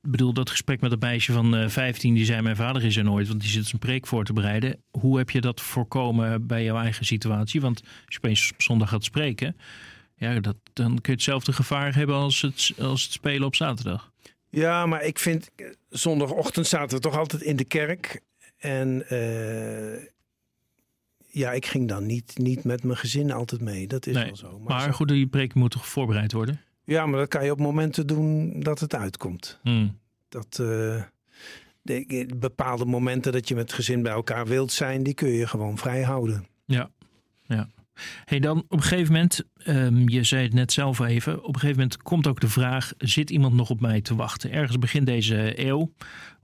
[0.00, 3.04] bedoel dat gesprek met dat meisje van eh 15, die zei mijn vader is er
[3.04, 4.82] nooit, want die zit zijn preek voor te bereiden.
[4.90, 7.60] Hoe heb je dat voorkomen bij jouw eigen situatie?
[7.60, 9.56] Want als je opeens op zondag gaat spreken,
[10.16, 14.10] ja, dat, dan kun je hetzelfde gevaar hebben als het, als het spelen op zaterdag.
[14.50, 18.20] Ja, maar ik vind, eh, zondagochtend zaten we toch altijd in de kerk.
[18.62, 20.04] En eh,
[21.26, 23.86] ja, ik ging dan niet, niet met mijn gezin altijd mee.
[23.86, 24.58] Dat is Nee, wel zo.
[24.58, 26.60] Maar goed, die preek moet toch voorbereid worden?
[26.84, 29.58] Ja, maar dat kan je op momenten doen dat het uitkomt.
[29.62, 29.98] Hmm.
[30.28, 31.02] Dat eh,
[31.82, 35.46] de, bepaalde momenten dat je met het gezin bij elkaar wilt zijn, die kun je
[35.46, 36.46] gewoon vrij houden.
[38.24, 41.60] Hey, dan op een gegeven moment, ehm, je zei het net zelf even, op een
[41.60, 44.52] gegeven moment komt ook de vraag: zit iemand nog op mij te wachten?
[44.52, 45.92] Ergens begin deze eeuw,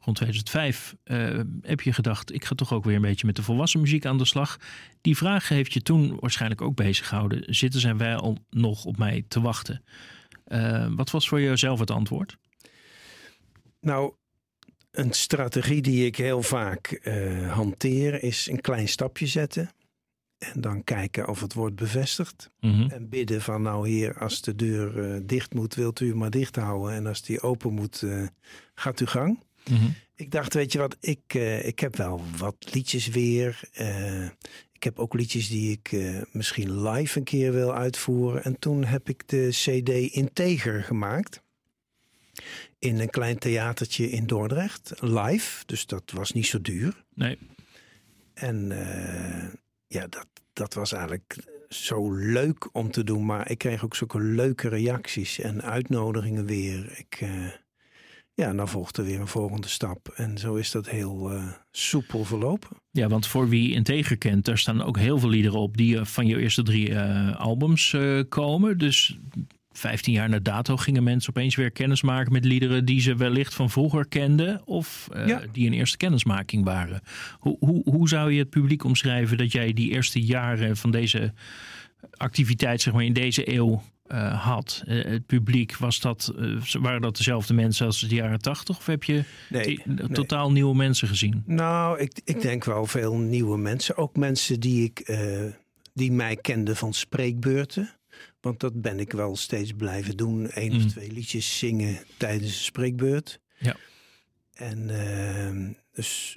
[0.00, 3.42] rond 2005, eh, heb je gedacht: ik ga toch ook weer een beetje met de
[3.42, 4.56] volwassen muziek aan de slag.
[5.00, 9.24] Die vraag heeft je toen waarschijnlijk ook bezig gehouden: zitten zij wel nog op mij
[9.28, 9.82] te wachten?
[10.44, 12.36] Eh, wat was voor jezelf het antwoord?
[13.80, 14.14] Nou,
[14.90, 19.70] een strategie die ik heel vaak eh, hanteer is een klein stapje zetten.
[20.38, 22.50] En dan kijken of het wordt bevestigd.
[22.60, 22.90] Mhm.
[22.90, 26.56] En bidden van nou heer, als de deur eh, dicht moet, wilt u maar dicht
[26.56, 26.94] houden.
[26.94, 28.26] En als die open moet, eh,
[28.74, 29.46] gaat u gang.
[30.14, 33.60] Ik dacht, weet je wat, ik, uh, ik heb wel wat liedjes weer.
[34.72, 35.96] Ik heb ook liedjes die ik
[36.32, 38.44] misschien live een keer wil uitvoeren.
[38.44, 41.42] En toen heb ik de CD Integer gemaakt.
[42.78, 44.92] In een klein theatertje in Dordrecht.
[45.00, 47.04] Live, dus dat was niet zo duur.
[47.14, 47.38] Nee.
[48.34, 48.72] En
[49.88, 51.36] ja, dat, dat was eigenlijk
[51.68, 53.26] zo leuk om te doen.
[53.26, 56.98] Maar ik kreeg ook zulke leuke reacties en uitnodigingen weer.
[56.98, 57.50] Ik, uh,
[58.34, 60.08] ja, dan volgde weer een volgende stap.
[60.08, 62.76] En zo is dat heel uh, soepel verlopen.
[62.90, 66.26] Ja, want voor wie Integer kent, daar staan ook heel veel liederen op die van
[66.26, 66.98] je eerste drie
[67.34, 67.96] albums
[68.28, 68.78] komen.
[68.78, 69.18] Dus
[69.78, 73.54] 15 jaar na dato gingen mensen opeens weer kennis maken met liederen die ze wellicht
[73.54, 75.42] van vroeger kenden of uh, ja.
[75.52, 77.00] die een eerste kennismaking waren.
[77.38, 81.32] Hoe, hoe, hoe zou je het publiek omschrijven dat jij die eerste jaren van deze
[82.10, 84.82] activiteit zeg maar, in deze eeuw uh, had?
[84.86, 86.32] Uh, het publiek, was dat,
[86.80, 90.08] waren dat dezelfde mensen als de jaren 80 of heb je nee, nee.
[90.08, 91.42] totaal nieuwe mensen gezien?
[91.46, 93.96] Nou, ik, ik denk wel veel nieuwe mensen.
[93.96, 95.18] Ook mensen die, ik,
[95.94, 97.97] die mij kenden van spreekbeurten.
[98.40, 100.48] Want dat ben ik wel steeds blijven doen.
[100.50, 103.40] Eén of twee liedjes zingen tijdens een spreekbeurt.
[103.58, 103.76] Ja.
[104.52, 106.36] En uh, dus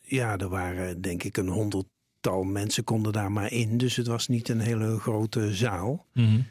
[0.00, 3.78] ja, er waren denk ik een honderdtal mensen konden daar maar in.
[3.78, 6.06] Dus het was niet een hele grote zaal.
[6.12, 6.46] Mm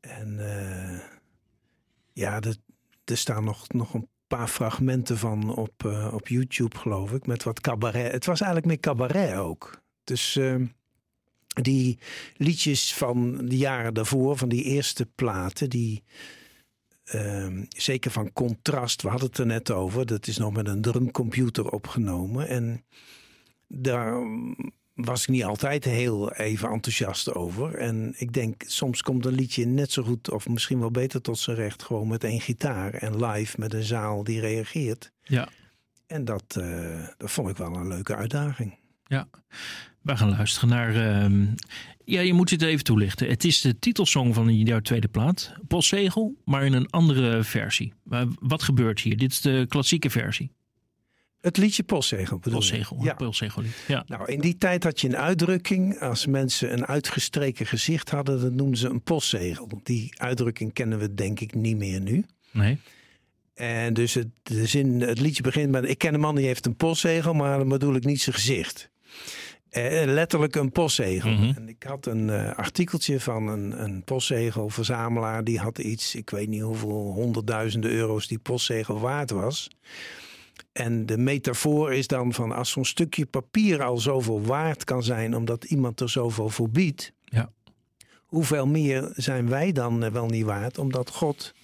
[0.00, 1.00] En uh,
[2.12, 2.56] ja, de,
[3.04, 7.26] er staan nog, nog een paar fragmenten van op, uh, op YouTube geloof ik.
[7.26, 8.12] Met wat cabaret.
[8.12, 9.82] Het was eigenlijk meer cabaret ook.
[10.04, 10.38] Dus...
[11.62, 11.98] Die
[12.36, 16.02] liedjes van de jaren daarvoor, van die eerste platen, die
[17.14, 20.80] uh, zeker van contrast, we hadden het er net over, dat is nog met een
[20.80, 22.48] drumcomputer opgenomen.
[22.48, 22.84] En
[23.68, 24.22] daar
[24.94, 27.74] was ik niet altijd heel even enthousiast over.
[27.74, 31.38] En ik denk, soms komt een liedje net zo goed, of misschien wel beter tot
[31.38, 35.12] zijn recht, gewoon met één gitaar en live met een zaal die reageert.
[35.22, 35.48] Ja.
[36.06, 38.78] En dat, uh, dat vond ik wel een leuke uitdaging.
[39.06, 39.28] Ja,
[40.06, 40.94] we gaan luisteren naar.
[41.30, 41.48] Uh,
[42.04, 43.28] ja, je moet het even toelichten.
[43.28, 47.92] Het is de titelsong van jouw tweede plaat, Postzegel, maar in een andere versie.
[48.10, 49.16] Uh, wat gebeurt hier?
[49.16, 50.50] Dit is de klassieke versie.
[51.40, 53.14] Het liedje Postzegel bedoel Postzegel, ja.
[53.14, 53.84] Postzegel-lied.
[53.86, 54.04] Ja.
[54.06, 56.00] Nou, in die tijd had je een uitdrukking.
[56.00, 59.80] Als mensen een uitgestreken gezicht hadden, dan noemden ze een postzegel.
[59.82, 62.24] Die uitdrukking kennen we denk ik niet meer nu.
[62.50, 62.78] Nee.
[63.54, 66.66] En dus het, de zin, het liedje begint met: Ik ken een man die heeft
[66.66, 68.90] een postzegel, maar dan bedoel ik niet zijn gezicht.
[69.76, 71.30] Eh, letterlijk een postzegel.
[71.30, 71.52] Mhm.
[71.56, 75.44] En ik had een uh, artikeltje van een, een postzegelverzamelaar.
[75.44, 79.70] Die had iets, ik weet niet hoeveel honderdduizenden euro's die postzegel waard was.
[80.72, 85.36] En de metafoor is dan van als zo'n stukje papier al zoveel waard kan zijn,
[85.36, 87.12] omdat iemand er zoveel voor biedt.
[87.24, 87.52] Ja.
[88.26, 91.54] Hoeveel meer zijn wij dan eh, wel niet waard, omdat God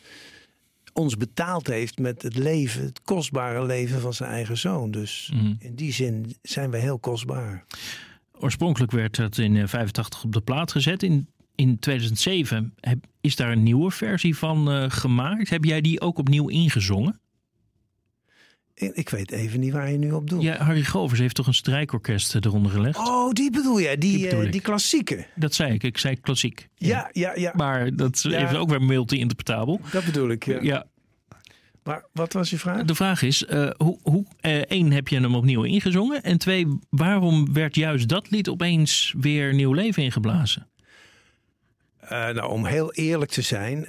[0.93, 4.91] ons betaald heeft met het leven, het kostbare leven van zijn eigen zoon.
[4.91, 5.55] Dus Mhm.
[5.59, 7.65] in die zin zijn we heel kostbaar.
[8.39, 11.03] Oorspronkelijk werd het in eh, 85 op de plaat gezet.
[11.03, 15.51] In, in 2007 heb, is daar een nieuwe versie van eh, gemaakt.
[15.51, 17.21] Heb jij die ook opnieuw ingezongen?
[18.83, 20.43] Ik, weet even niet waar je nu op doet.
[20.43, 22.99] Ja, Harry Govers heeft toch een strijkorkest eronder gelegd?
[22.99, 25.27] Oh, die bedoel je, die, Die bedoel eh, die klassieke.
[25.35, 25.83] Dat zei ik.
[25.83, 26.69] Ik zei klassiek.
[26.75, 27.53] Ja, ja, ja.
[27.57, 28.31] Maar dat is Ja.
[28.47, 29.81] even ook weer multi-interpretabel.
[29.93, 30.45] Dat bedoel ik.
[30.47, 30.59] Ja.
[30.63, 30.87] Ja,
[31.85, 32.85] Maar wat was je vraag?
[32.85, 36.23] de vraag is, eh, hoe, hoe, eh, één, heb je hem opnieuw ingezongen?
[36.23, 40.67] En twee, waarom werd juist dat lied opeens weer nieuw leven ingeblazen?
[42.09, 43.87] Nou, om heel eerlijk te zijn,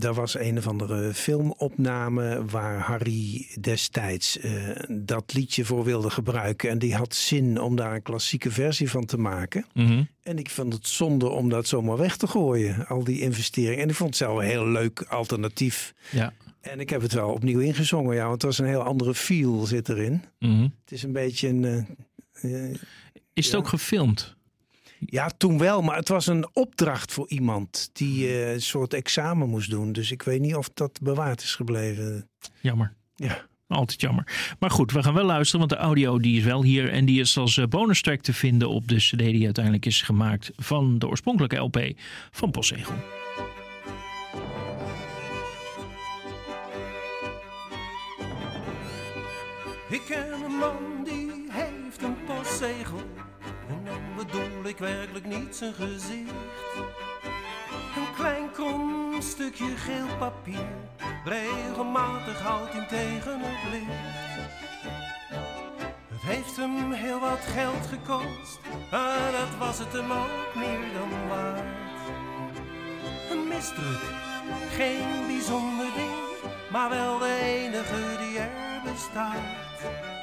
[0.00, 4.52] er was een of andere filmopname waar Harry destijds eh,
[4.88, 6.70] dat liedje voor wilde gebruiken.
[6.70, 9.66] En die had zin om daar een klassieke versie van te maken.
[9.74, 10.02] Mhm.
[10.22, 13.82] En ik vond het zonde om dat zomaar weg te gooien, al die investeringen.
[13.82, 15.94] En ik vond het zelf een heel leuk alternatief.
[16.10, 16.32] Ja.
[16.60, 19.66] En ik heb het wel opnieuw ingezongen, ja, want het was een heel andere feel
[19.66, 20.22] zit erin.
[20.38, 20.62] Mhm.
[20.62, 21.64] Het is een beetje een...
[21.64, 22.70] eh, eh,
[23.32, 23.58] Is het Ja.
[23.58, 24.35] ook gefilmd?
[24.98, 29.48] Ja, toen wel, maar het was een opdracht voor iemand die eh, een soort examen
[29.48, 29.92] moest doen.
[29.92, 32.28] Dus ik weet niet of dat bewaard is gebleven.
[32.60, 32.94] Jammer.
[33.14, 33.46] Ja.
[33.68, 34.54] Altijd jammer.
[34.58, 36.90] Maar goed, we gaan wel luisteren, want de audio die is wel hier.
[36.90, 40.02] En die is als eh, bonus track te vinden op de cd die uiteindelijk is
[40.02, 41.92] gemaakt van de oorspronkelijke LP
[42.30, 42.94] van Postzegel.
[49.88, 52.98] Ik ken een man die heeft een postzegel.
[53.68, 56.32] En dan bedoel ik werkelijk niet zijn gezicht.
[57.96, 60.68] Een klein krom stukje geel papier.
[61.24, 64.36] Regelmatig houdt hij tegen het licht.
[66.08, 68.60] Het heeft hem heel wat geld gekost.
[68.90, 71.64] Maar dat was het hem ook meer dan waard.
[73.30, 74.02] Een misdruk,
[74.70, 76.14] geen bijzonder ding.
[76.70, 80.15] Maar wel de enige die er bestaat.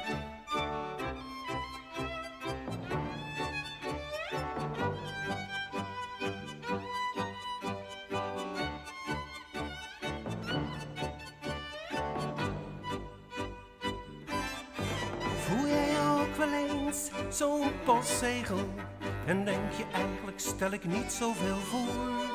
[18.04, 18.68] Postzegel?
[19.26, 22.32] En denk je eigenlijk stel ik niet zoveel voor?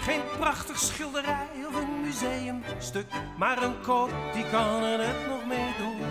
[0.00, 3.06] Geen prachtig schilderij of een museumstuk,
[3.38, 6.08] maar een kop die kan er net nog mee door.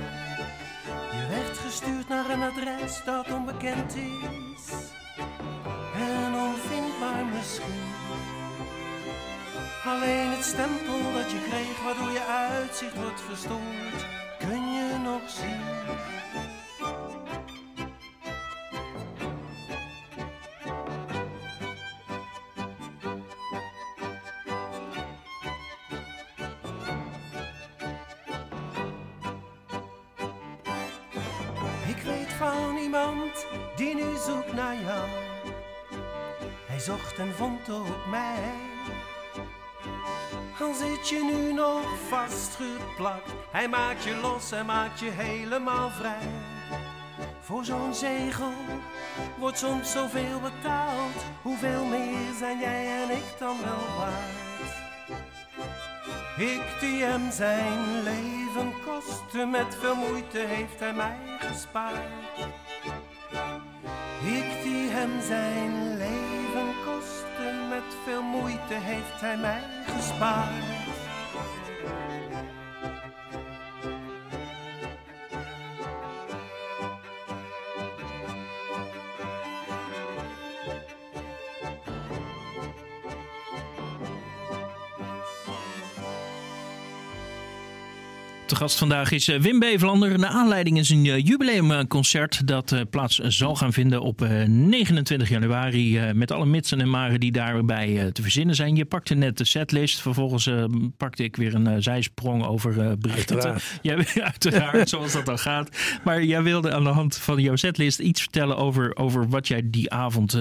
[1.12, 4.74] Je werd gestuurd naar een adres dat onbekend is
[5.94, 7.88] en onvindbaar misschien.
[9.86, 14.06] Alleen het stempel dat je kreeg, waardoor je uitzicht wordt verstoord,
[14.40, 15.69] kun je nog zien.
[33.76, 35.08] Die nu zoekt naar jou.
[36.66, 38.54] Hij zocht en vond ook mij.
[40.60, 46.30] Al zit je nu nog vastgeplakt, hij maakt je los en maakt je helemaal vrij.
[47.42, 48.54] Voor zo'n zegel
[49.38, 51.16] wordt soms zoveel betaald.
[51.42, 54.50] Hoeveel meer zijn jij en ik dan wel waard?
[56.38, 62.69] Ik die hem zijn leven kostte, met veel moeite heeft hij mij gespaard.
[64.38, 70.79] Ik die hem zijn leven kostte, met veel moeite heeft hij mij gespaard.
[88.60, 90.18] Gast vandaag is eh, Wim Bevelander.
[90.18, 96.00] De aanleiding is een eh, jubileumconcert dat eh, plaats zal gaan vinden op 29 januari.
[96.14, 98.76] Met alle mitsen en maren die daarbij te verzinnen zijn.
[98.76, 100.02] Je pakte net de setlist.
[100.02, 100.50] Vervolgens
[100.98, 103.36] pakte ik weer een zijsprong over berichten.
[103.36, 103.64] Uiteraard.
[103.82, 105.70] Jij, uiteraard, zoals dat dan gaat.
[106.04, 109.62] Maar jij wilde aan de hand van jouw setlist iets vertellen over, over wat jij
[109.66, 110.38] die avond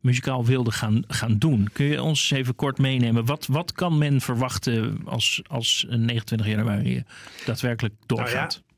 [0.00, 1.68] muzikaal wilde gaan, gaan doen.
[1.72, 3.24] Kun je ons even kort meenemen?
[3.24, 7.04] Wat, wat kan men verwachten als, als 29 januari
[7.44, 8.32] daadwerkelijk doorgaat?
[8.32, 8.72] Nou ja,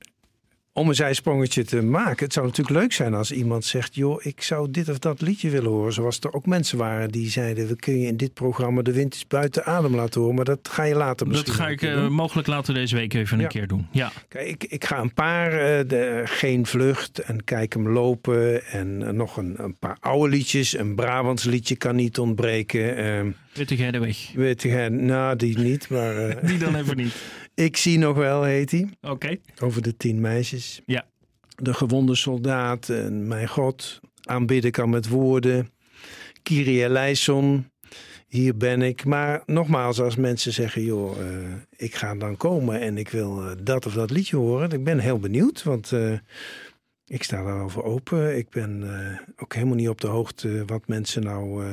[0.76, 2.24] om een zijsprongetje te maken.
[2.24, 5.50] Het zou natuurlijk leuk zijn als iemand zegt: joh, ik zou dit of dat liedje
[5.50, 5.92] willen horen.
[5.92, 9.14] Zoals er ook mensen waren die zeiden: we kunnen je in dit programma de wind
[9.14, 10.36] is buiten adem laten horen.
[10.36, 11.52] Maar dat ga je later misschien.
[11.52, 12.12] Dat ga ik uh, doen.
[12.12, 13.42] mogelijk later deze week even Ja.
[13.44, 13.86] een keer doen.
[13.90, 14.12] Ja.
[14.28, 18.64] Kijk, ik, ik ga een paar, eh, de, geen vlucht en kijk hem lopen.
[18.64, 20.78] En eh, nog een, een paar oude liedjes.
[20.78, 22.98] Een Brabants liedje kan niet ontbreken.
[23.26, 24.32] Uh, Witte weg?
[24.34, 27.14] weet je, nou die niet, maar eh, Die dan even niet.
[27.56, 28.88] Ik zie nog wel, heet hij.
[29.00, 29.36] Oké.
[29.62, 30.82] Over de tien meisjes.
[30.86, 31.06] Ja.
[31.56, 34.00] De gewonde soldaat en mijn God.
[34.22, 35.70] Aanbidden kan met woorden.
[36.42, 37.70] Kyrie eleison.
[38.28, 39.04] Hier ben ik.
[39.04, 41.26] Maar nogmaals, als mensen zeggen, joh, eh,
[41.76, 44.70] ik ga dan komen en ik wil eh, dat of dat liedje horen.
[44.70, 46.12] Ik ben heel benieuwd, want eh,
[47.06, 48.36] ik sta daar wel voor open.
[48.36, 48.84] Ik ben
[49.36, 51.64] ook helemaal niet op de hoogte wat mensen nou...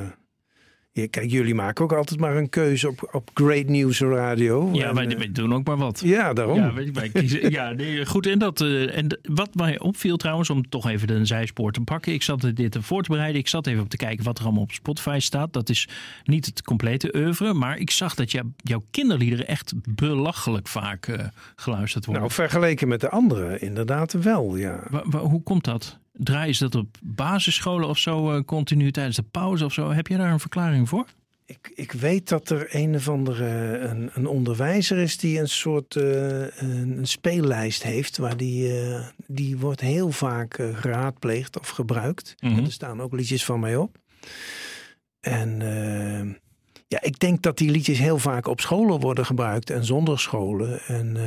[0.94, 4.70] kijk, jullie maken ook altijd maar een keuze op, op Great News Radio.
[4.74, 6.02] Ja, En, wij, eh, wij doen ook maar wat.
[6.06, 6.58] ja, daarom.
[6.58, 8.28] Ja, wij, wij kiezen, ja nee, goed.
[8.28, 12.14] En, dat, eh, en wat mij opviel trouwens, om toch even een zijspoor te pakken.
[12.14, 13.40] Ik zat dit voor te bereiden.
[13.42, 15.54] Ik zat even op te kijken wat er allemaal op Spotify staat.
[15.54, 15.88] Dat is
[16.24, 17.54] niet het complete oeuvre.
[17.54, 22.24] Maar ik zag dat jou, jouw kinderliederen echt belachelijk vaak eh, geluisterd worden.
[22.24, 24.84] Nou, vergeleken met de anderen inderdaad wel, ja.
[24.90, 26.02] Wa- wa- hoe komt dat?
[26.14, 29.92] Draaien ze dat op basisscholen of zo eh, continu tijdens de pauze of zo?
[29.92, 31.06] Heb je daar een verklaring voor?
[31.46, 35.96] Ik, ik weet dat er een of andere een, een onderwijzer is die een soort
[35.96, 38.18] eh, een, een speellijst heeft.
[38.18, 42.36] Waar die, eh, die wordt heel vaak geraadpleegd of gebruikt.
[42.40, 42.64] Mhm.
[42.64, 43.98] Er staan ook liedjes van mij op.
[45.20, 45.60] En
[46.88, 50.82] ja, ik denk dat die liedjes heel vaak op scholen worden gebruikt en zonder scholen.
[50.82, 51.18] En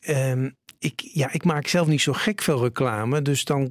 [0.00, 3.22] ehm, ik, ja, ik maak zelf niet zo gek veel reclame.
[3.22, 3.70] Dus dan,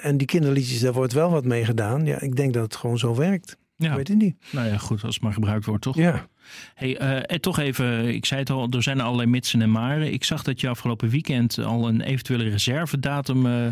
[0.00, 2.06] en die kinderliedjes, daar wordt wel wat mee gedaan.
[2.06, 3.56] Ja, ik denk dat het gewoon zo werkt.
[3.78, 4.36] Ik weet het niet.
[4.50, 5.96] nou ja, goed, als het maar gebruikt wordt, toch?
[5.96, 6.28] Ja.
[6.74, 10.12] Hey, eh, en toch even, ik zei het al, er zijn allerlei mitsen en maren.
[10.12, 13.66] Ik zag dat je afgelopen weekend al een eventuele reservedatum eh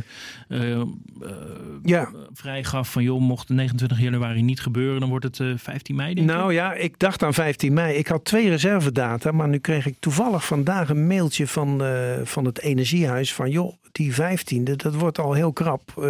[0.49, 0.83] eh,
[1.83, 2.11] Ja.
[2.33, 2.93] vrijgaf.
[2.93, 6.35] Van joh, mocht 29 januari niet gebeuren, dan wordt het eh 15 mei denk ik.
[6.37, 7.97] Nou ja, ik dacht aan 15 mei.
[7.97, 11.83] Ik had twee reservedata, maar nu kreeg ik toevallig vandaag een mailtje van,
[12.25, 16.09] van het energiehuis van joh, die 15e, dat wordt al heel krap.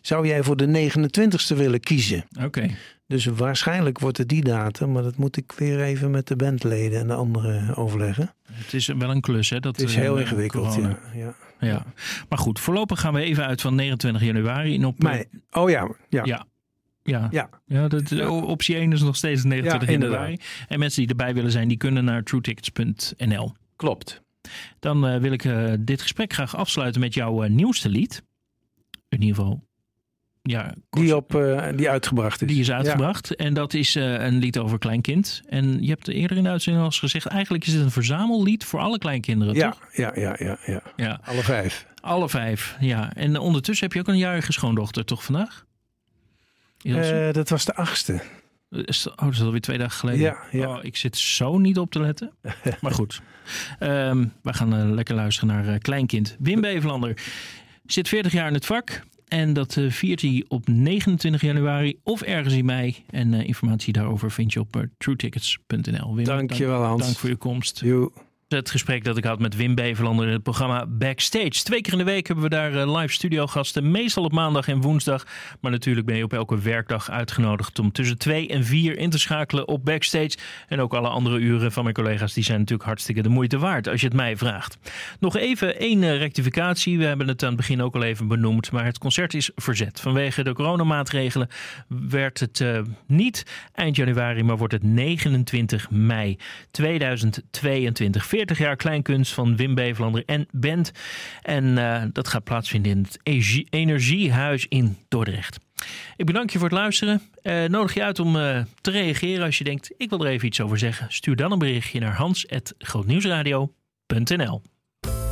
[0.00, 2.24] Zou jij voor de 29e willen kiezen?
[2.44, 2.70] Oké,
[3.06, 7.00] Dus waarschijnlijk wordt het die datum, maar dat moet ik weer even met de bandleden
[7.00, 8.34] en de anderen overleggen.
[8.52, 9.60] Het is wel een klus, hè?
[9.60, 11.34] Dat, het is heel ingewikkeld, ja, ja.
[11.60, 11.84] ja.
[12.28, 14.74] Maar goed, voorlopig gaan we even uit van 29 januari.
[14.74, 15.24] En op, Mei.
[15.50, 16.24] Oh ja, ja.
[16.24, 16.46] ja.
[17.02, 17.48] Ja, ja.
[17.64, 20.38] ja dat, optie 1 is nog steeds 29 januari.
[20.68, 23.52] En mensen die erbij willen zijn, die kunnen naar truetickets.nl.
[23.76, 24.22] Klopt.
[24.78, 28.22] Dan uh, wil ik uh, dit gesprek graag afsluiten met jouw uh, nieuwste lied.
[29.08, 29.65] In ieder geval
[30.46, 32.48] ja, die, op, uh, die uitgebracht is.
[32.48, 33.28] Die is uitgebracht.
[33.28, 33.44] Ja.
[33.44, 35.42] En dat is uh, een lied over kleinkind.
[35.48, 37.26] En je hebt eerder in de uitzending al eens gezegd...
[37.26, 39.80] eigenlijk is het een verzamellied voor alle kleinkinderen, ja, toch?
[39.92, 41.20] Ja, ja, ja, ja, ja.
[41.24, 41.86] Alle vijf.
[42.00, 43.12] Alle vijf, ja.
[43.14, 45.64] En ondertussen heb je ook een jarige schoondochter, toch vandaag?
[46.82, 48.20] Uh, dat was de achtste.
[48.70, 48.84] Oh,
[49.24, 50.20] dat is alweer twee dagen geleden.
[50.20, 50.68] Ja, ja.
[50.68, 52.32] Oh, ik zit zo niet op te letten.
[52.80, 53.20] maar goed.
[53.80, 56.36] Um, we gaan lekker luisteren naar Kleinkind.
[56.38, 57.22] Wim Bevelander
[57.86, 59.02] zit 40 jaar in het vak.
[59.28, 62.96] En dat uh, viert hij op 29 januari of ergens in mei.
[63.10, 66.14] En uh, informatie daarover vind je op uh, truetickets.nl.
[66.24, 67.02] Dankjewel dank, Hans.
[67.02, 67.80] Dank voor je komst.
[67.80, 68.12] Jo.
[68.46, 71.50] Het gesprek dat ik had met Wim Bevelander in het programma Backstage.
[71.50, 73.90] Twee keer in de week hebben we daar live studiogasten.
[73.90, 75.26] Meestal op maandag en woensdag.
[75.60, 79.18] Maar natuurlijk ben je op elke werkdag uitgenodigd om tussen twee en vier in te
[79.18, 80.36] schakelen op Backstage.
[80.68, 83.88] En ook alle andere uren van mijn collega's die zijn natuurlijk hartstikke de moeite waard
[83.88, 84.78] als je het mij vraagt.
[85.20, 86.98] Nog even één rectificatie.
[86.98, 88.72] We hebben het aan het begin ook al even benoemd.
[88.72, 90.00] Maar het concert is verzet.
[90.00, 91.48] Vanwege de coronamaatregelen
[91.88, 93.42] werd het uh, niet
[93.74, 96.38] eind januari, maar wordt het 29 mei
[96.70, 98.34] 2022.
[98.36, 100.92] 40 jaar kleinkunst van Wim Bevelander en Band.
[101.42, 103.18] En uh, dat gaat plaatsvinden in het
[103.70, 105.58] Energiehuis in Dordrecht.
[106.16, 107.22] Ik bedank je voor het luisteren.
[107.42, 110.46] Uh, nodig je uit om uh, te reageren als je denkt, ik wil er even
[110.46, 111.06] iets over zeggen.
[111.08, 114.62] Stuur dan een berichtje naar hans.grootnieuwsradio.nl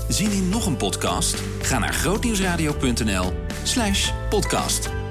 [0.09, 1.43] Zien in nog een podcast?
[1.63, 3.33] Ga naar grootnieuwsradio.nl
[3.63, 5.04] slash podcast.